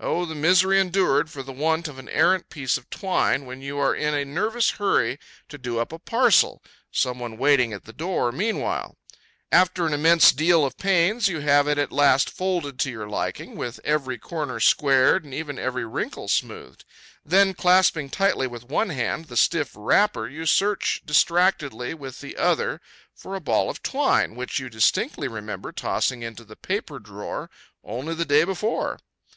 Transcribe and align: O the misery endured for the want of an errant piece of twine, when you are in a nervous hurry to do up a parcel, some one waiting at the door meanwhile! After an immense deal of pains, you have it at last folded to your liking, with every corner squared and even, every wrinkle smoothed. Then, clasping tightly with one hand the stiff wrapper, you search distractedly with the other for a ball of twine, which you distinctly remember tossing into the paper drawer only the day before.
O 0.00 0.26
the 0.26 0.34
misery 0.34 0.80
endured 0.80 1.30
for 1.30 1.44
the 1.44 1.52
want 1.52 1.86
of 1.86 1.96
an 2.00 2.08
errant 2.08 2.48
piece 2.50 2.76
of 2.76 2.90
twine, 2.90 3.46
when 3.46 3.62
you 3.62 3.78
are 3.78 3.94
in 3.94 4.14
a 4.14 4.24
nervous 4.24 4.70
hurry 4.70 5.16
to 5.48 5.56
do 5.58 5.78
up 5.78 5.92
a 5.92 6.00
parcel, 6.00 6.60
some 6.90 7.20
one 7.20 7.38
waiting 7.38 7.72
at 7.72 7.84
the 7.84 7.92
door 7.92 8.32
meanwhile! 8.32 8.96
After 9.52 9.86
an 9.86 9.92
immense 9.92 10.32
deal 10.32 10.64
of 10.64 10.76
pains, 10.76 11.28
you 11.28 11.38
have 11.38 11.68
it 11.68 11.78
at 11.78 11.92
last 11.92 12.30
folded 12.30 12.80
to 12.80 12.90
your 12.90 13.08
liking, 13.08 13.54
with 13.54 13.78
every 13.84 14.18
corner 14.18 14.58
squared 14.58 15.24
and 15.24 15.32
even, 15.32 15.56
every 15.56 15.84
wrinkle 15.86 16.26
smoothed. 16.26 16.84
Then, 17.24 17.54
clasping 17.54 18.10
tightly 18.10 18.48
with 18.48 18.64
one 18.64 18.88
hand 18.88 19.26
the 19.26 19.36
stiff 19.36 19.70
wrapper, 19.76 20.28
you 20.28 20.46
search 20.46 21.00
distractedly 21.04 21.94
with 21.94 22.20
the 22.20 22.36
other 22.36 22.80
for 23.14 23.36
a 23.36 23.40
ball 23.40 23.70
of 23.70 23.84
twine, 23.84 24.34
which 24.34 24.58
you 24.58 24.68
distinctly 24.68 25.28
remember 25.28 25.70
tossing 25.70 26.24
into 26.24 26.42
the 26.44 26.56
paper 26.56 26.98
drawer 26.98 27.48
only 27.84 28.14
the 28.14 28.24
day 28.24 28.42
before. 28.42 28.98